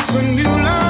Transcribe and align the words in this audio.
It's 0.00 0.14
a 0.14 0.22
new 0.22 0.44
life. 0.44 0.87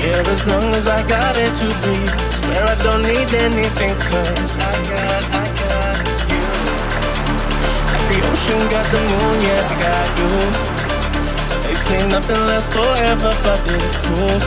Yeah, 0.00 0.32
as 0.32 0.46
long 0.48 0.64
as 0.72 0.88
I 0.88 0.96
got 1.08 1.36
it 1.36 1.52
to 1.60 1.68
breathe. 1.84 2.16
Swear 2.32 2.64
I 2.64 2.76
don't 2.80 3.04
need 3.04 3.28
anything, 3.36 3.92
cause 4.08 4.56
I 4.56 4.72
got, 4.88 5.22
I 5.36 5.44
got 5.60 5.96
you. 6.32 6.40
The 8.08 8.18
ocean 8.32 8.62
got 8.72 8.86
the 8.88 9.00
moon, 9.12 9.36
yeah, 9.44 9.60
I 9.60 9.76
got 9.76 10.08
you. 10.16 10.32
They 11.68 11.76
say 11.76 12.00
nothing 12.08 12.40
lasts 12.48 12.72
forever, 12.72 13.28
but 13.44 13.60
it's 13.76 14.00
cool. 14.08 14.40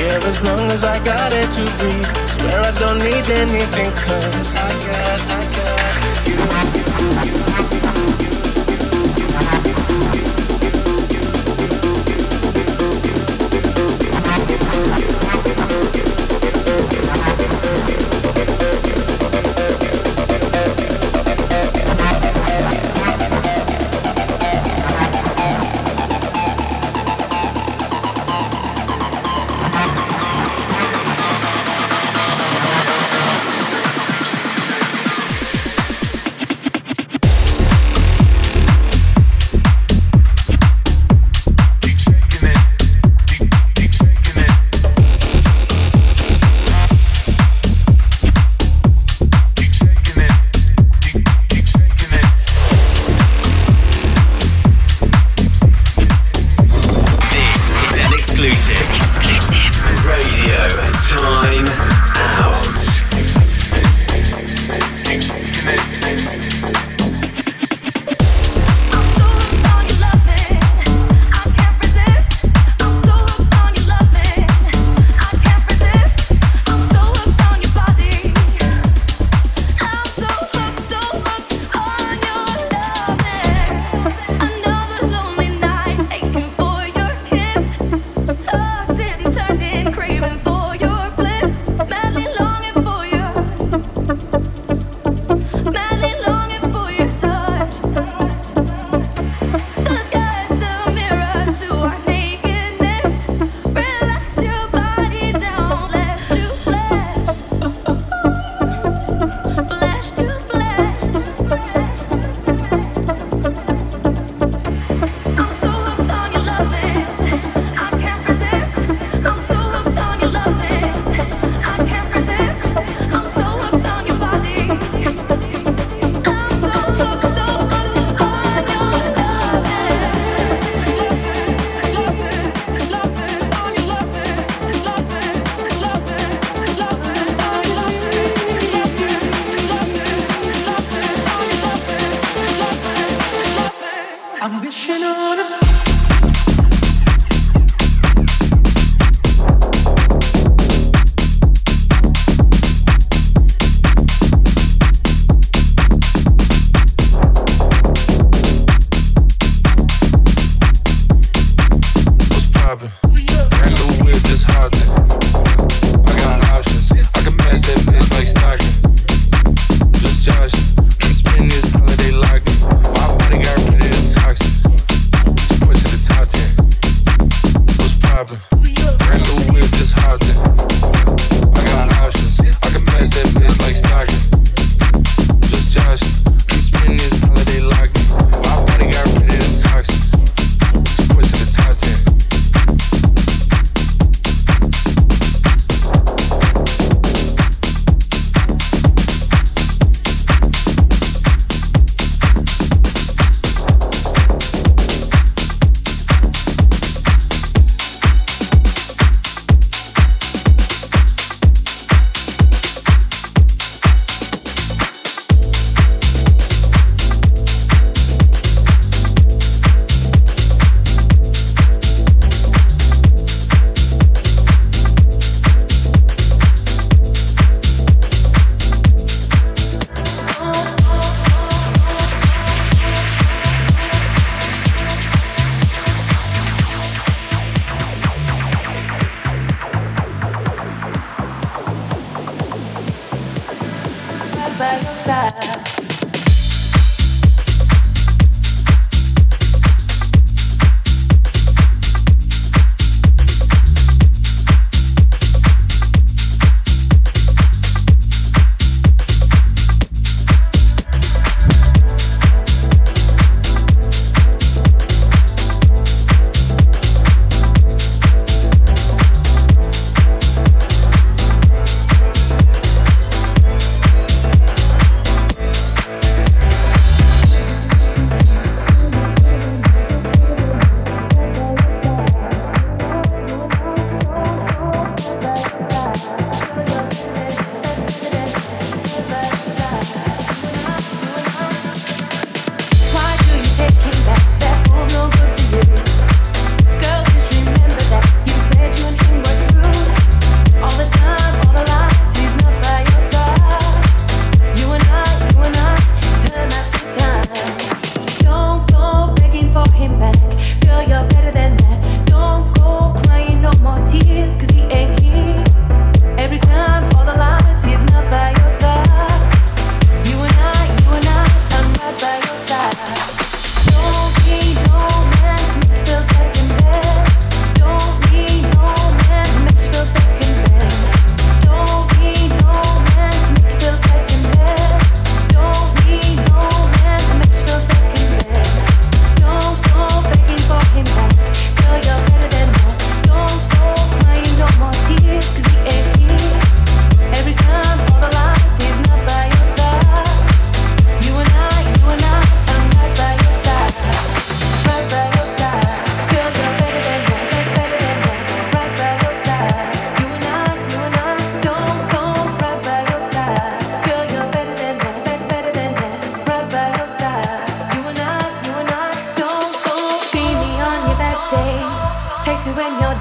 Yeah, 0.00 0.16
as 0.24 0.40
long 0.40 0.64
as 0.72 0.82
I 0.82 0.96
got 1.04 1.30
it 1.32 1.48
to 1.60 1.64
breathe. 1.76 2.08
Swear 2.24 2.58
I 2.64 2.72
don't 2.80 3.04
need 3.04 3.28
anything, 3.28 3.92
cause 4.00 4.54
I 4.56 4.68
got, 4.88 5.20
I 5.28 5.37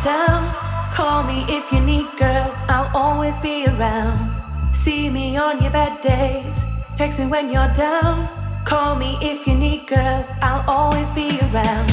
Down. 0.04 0.54
Call 0.94 1.24
me 1.24 1.44
if 1.50 1.72
you 1.72 1.80
need, 1.80 2.06
girl. 2.18 2.54
I'll 2.70 2.90
always 2.96 3.38
be 3.40 3.66
around. 3.66 4.32
See 4.74 5.10
me 5.10 5.36
on 5.38 5.62
your 5.62 5.72
bad 5.72 6.02
days. 6.02 6.66
Text 6.96 7.20
me 7.20 7.26
when 7.26 7.52
you're 7.52 7.74
down. 7.74 8.30
Call 8.64 8.96
me 8.96 9.18
if 9.22 9.48
you 9.48 9.56
need, 9.56 9.88
girl. 9.88 10.26
I'll 10.42 10.64
always 10.70 11.10
be 11.12 11.40
around. 11.40 11.90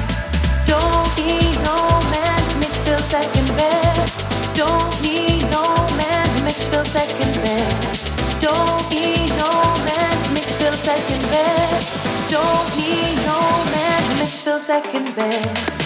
Don't 0.66 1.08
be 1.16 1.38
no 1.64 1.76
man 2.12 2.40
to 2.50 2.56
make 2.60 2.76
you 2.76 2.84
feel 2.84 2.98
second 2.98 3.48
best. 3.56 4.20
Don't 4.54 5.02
need 5.02 5.42
no 5.50 5.64
man 5.96 6.26
to 6.26 6.44
make 6.44 6.58
you 6.58 6.70
feel 6.70 6.84
second 6.84 7.34
best. 7.42 8.40
Don't 8.40 8.84
be 8.90 9.26
no 9.40 9.50
man 9.88 10.14
to 10.24 10.34
make 10.34 10.46
you 10.46 10.56
feel 10.60 10.76
second 10.76 11.22
best. 11.32 12.30
Don't 12.30 12.68
need 12.76 13.16
no 13.26 13.38
man 13.74 14.02
to 14.02 14.14
make 14.20 14.34
you 14.34 14.44
feel 14.44 14.58
second 14.60 15.16
best. 15.16 15.83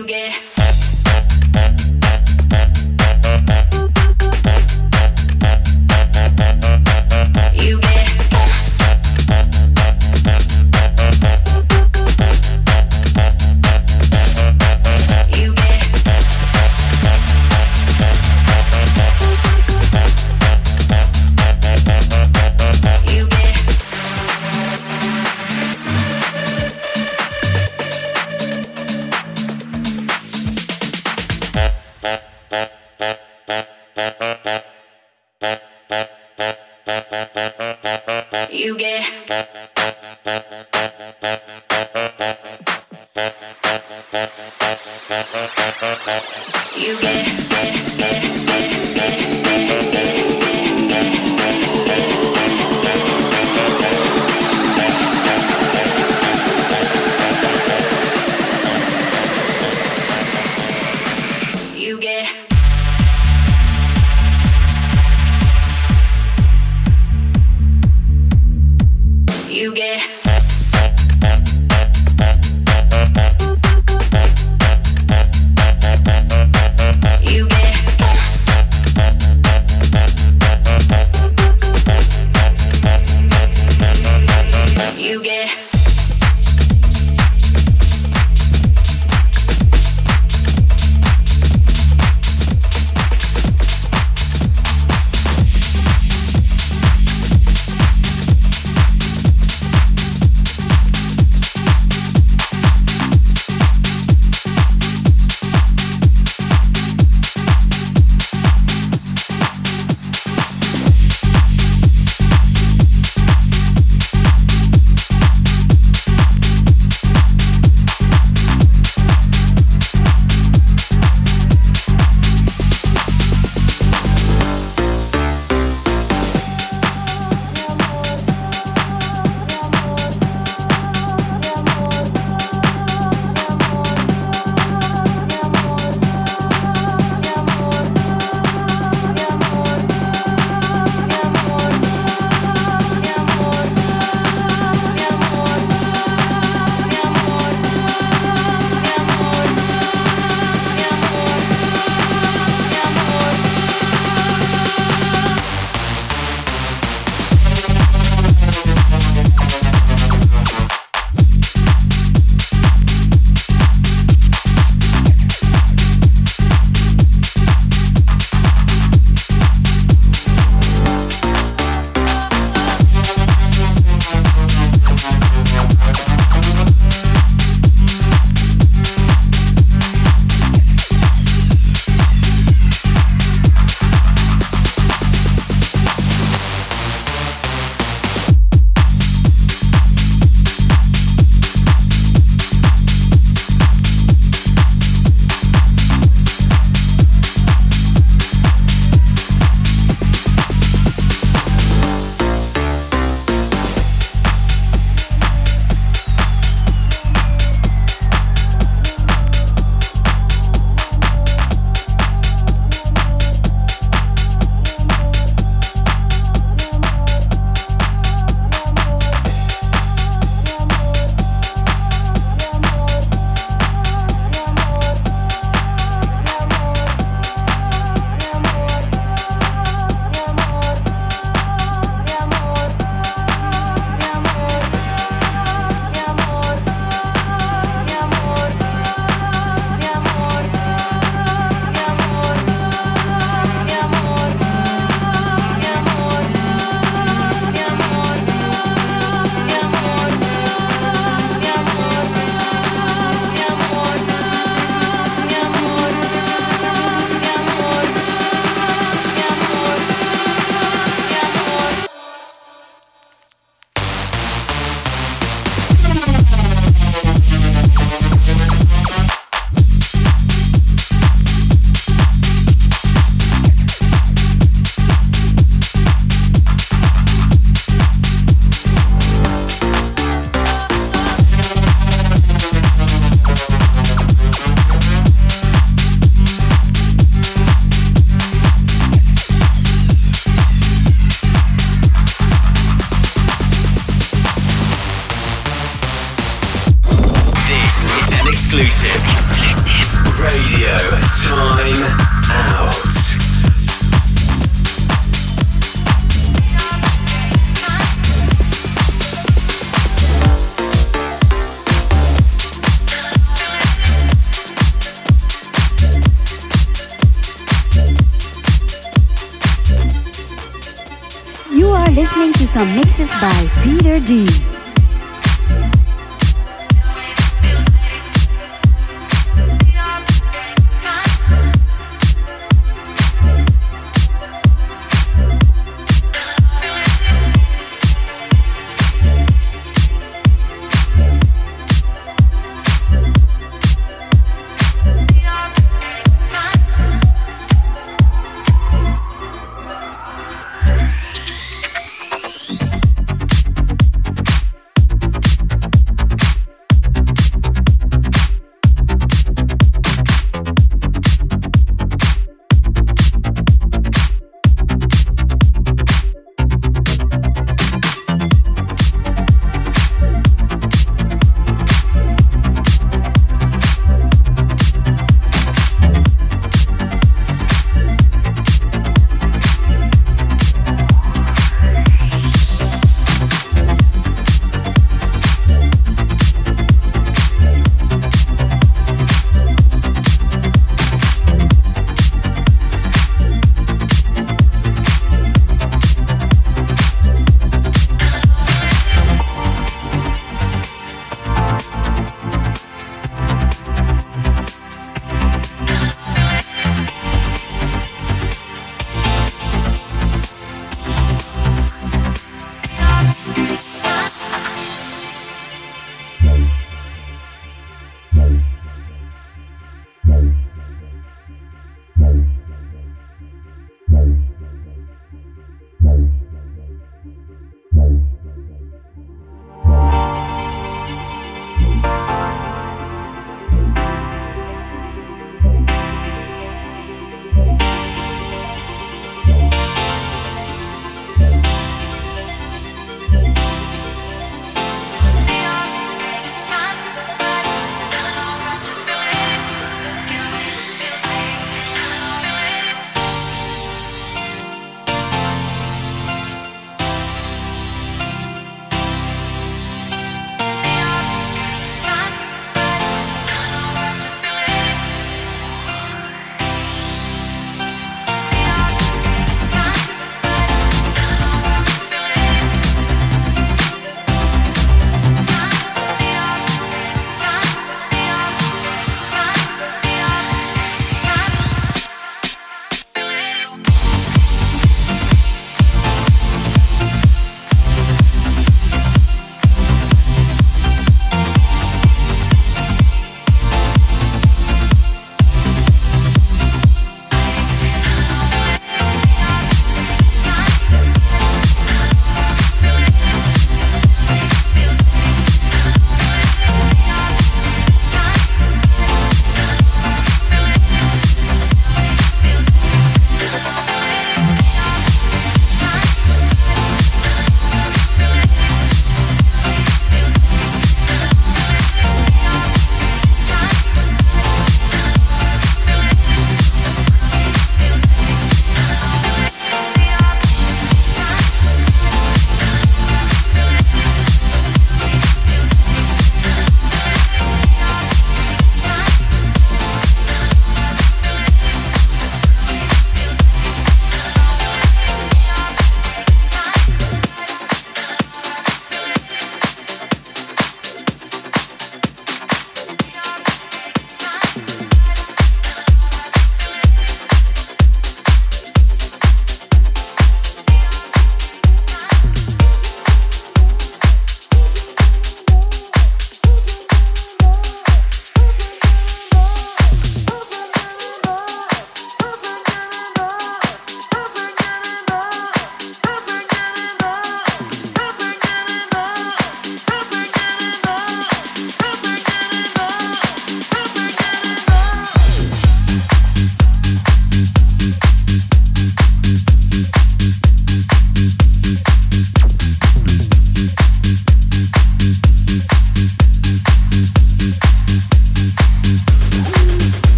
you 0.00 0.06
get. 0.06 0.49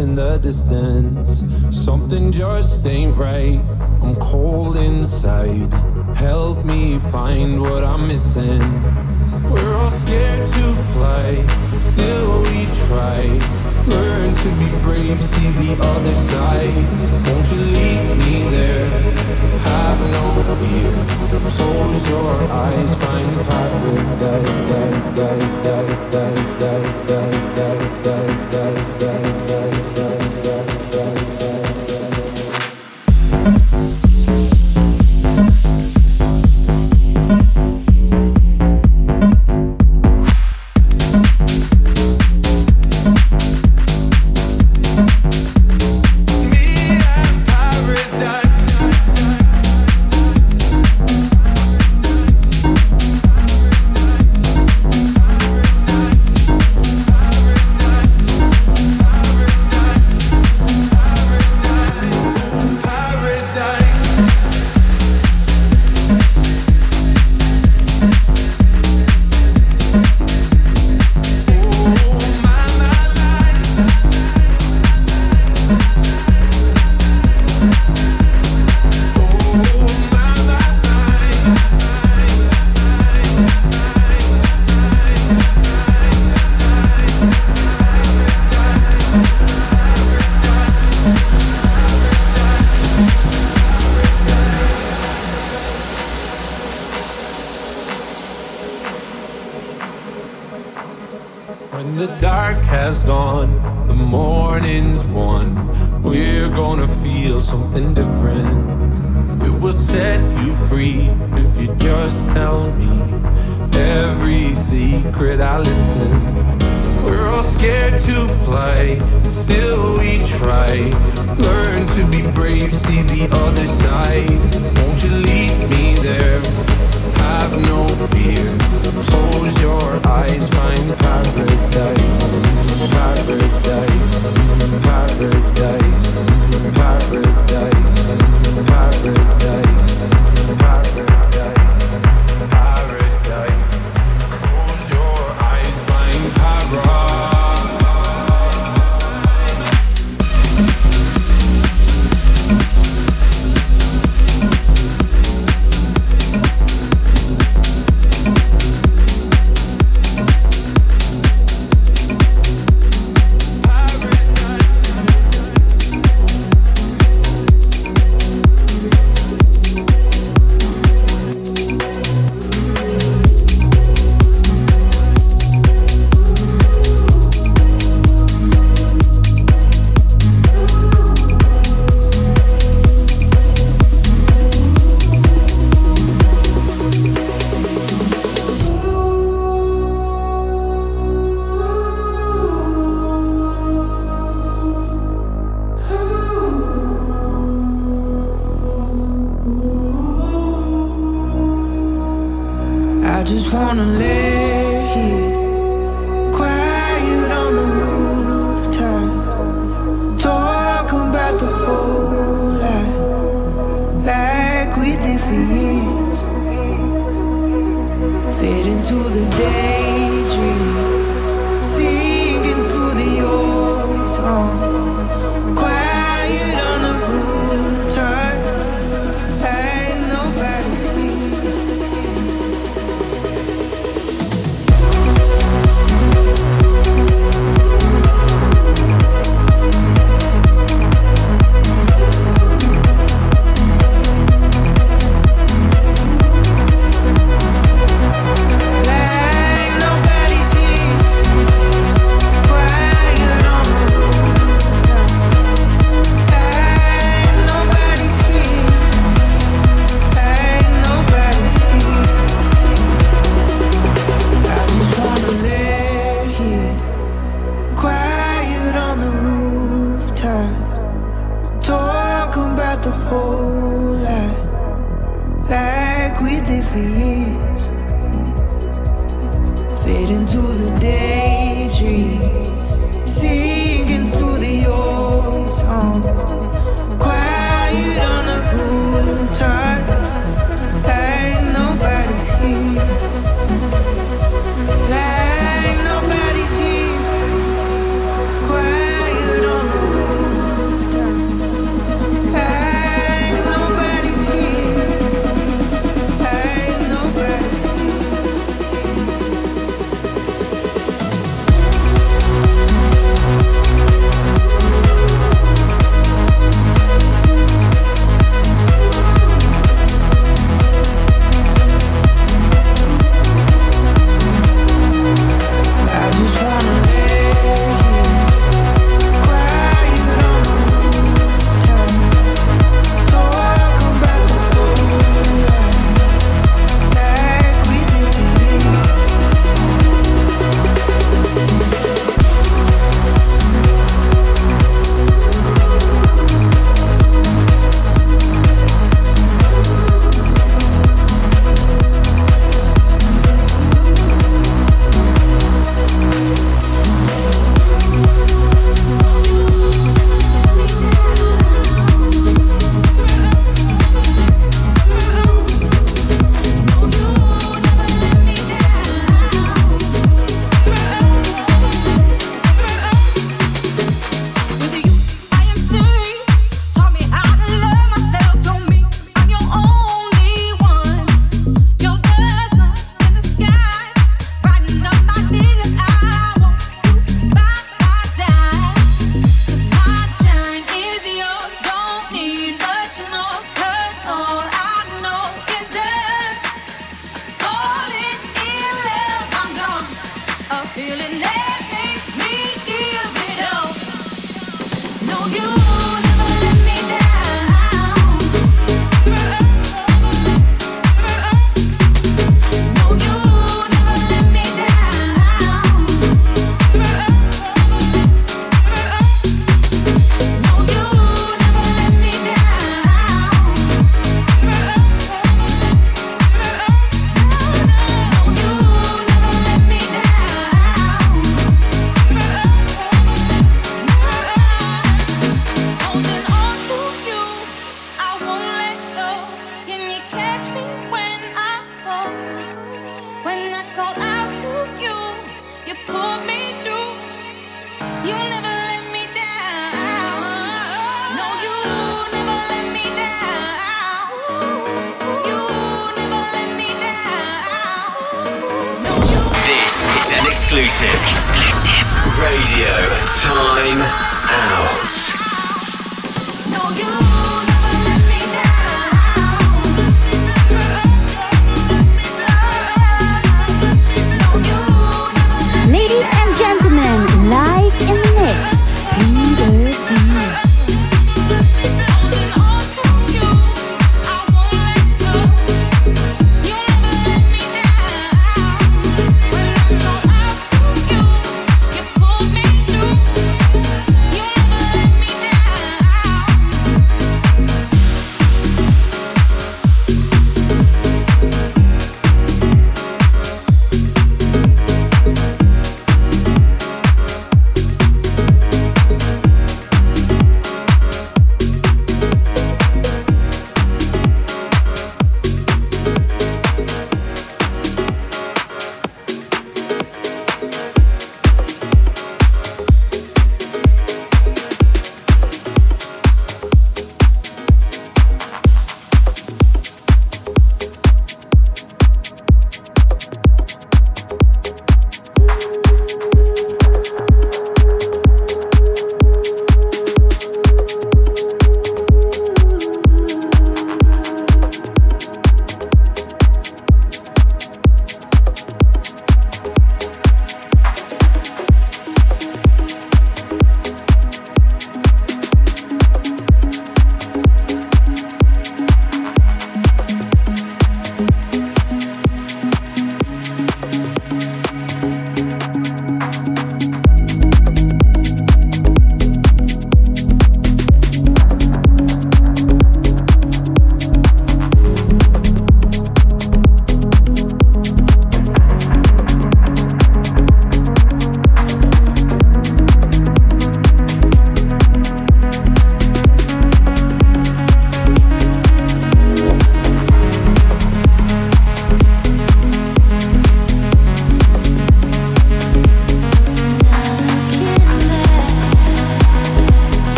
In 0.00 0.14
the 0.14 0.38
distance. 0.38 1.44
Something 1.70 2.32
just 2.32 2.86
ain't 2.86 3.16
right. 3.16 3.60
I'm 4.02 4.16
cold 4.16 4.76
inside. 4.76 5.72
Help 6.16 6.64
me 6.64 6.98
find 6.98 7.60
what 7.60 7.84
I'm 7.84 8.08
missing. 8.08 8.62
We're 9.50 9.74
all 9.74 9.90
scared 9.90 10.46
to 10.46 10.74
fly, 10.94 11.46
still 11.72 12.42
we 12.42 12.66
try. 12.88 13.59
Learn 13.86 14.34
to 14.34 14.48
be 14.60 14.68
brave, 14.82 15.22
see 15.22 15.50
the 15.50 15.72
other 15.82 16.14
side. 16.14 16.74
Won't 17.26 17.50
you 17.52 17.60
lead 17.74 18.18
me 18.18 18.48
there? 18.50 18.88
Have 19.60 20.00
no 20.16 20.24
fear. 20.58 20.92
Close 21.56 22.08
your 22.08 22.34
eyes, 22.50 22.94
find 22.96 23.46
paradise. 23.48 24.70